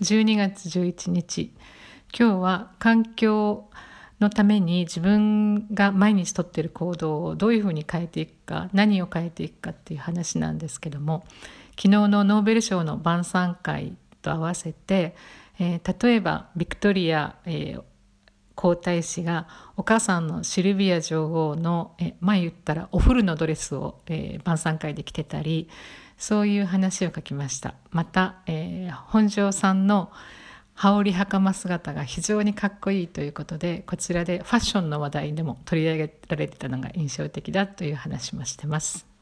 [0.00, 1.52] 12月11日。
[2.18, 3.70] 今日は環境
[4.20, 11.26] のために自分が毎日とっている行動をどういうふうに変えていくか何を変えていくかっていう話なんですけども
[11.70, 15.14] 昨日のノーベル賞の晩餐会と合わせて、
[15.58, 17.82] えー、例えばビクトリア、えー、
[18.56, 19.46] 皇太子が
[19.76, 25.68] お母さんのシルビア女王の、え前言ったらお古のドレスを、えー、晩餐会で着てたり
[26.18, 30.10] そういう話を書きましたまた、えー、本庄さんの
[30.74, 39.15] 羽織袴姿が非常にかっこいいということでこちらでファッションの話題でも取り上げられてたのが印象的だという話もしてます。